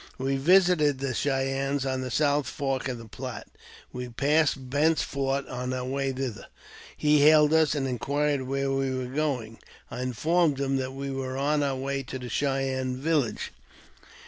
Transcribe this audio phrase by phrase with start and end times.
[0.17, 3.47] We visited the Cheyennes on the South Fork of the Platte.
[3.93, 6.47] We passed Bent's fort on our way thither.
[6.97, 9.59] He hailed us, and inquired where we were going.
[9.91, 13.51] I informed him that we were on our way to the Cheyenne village.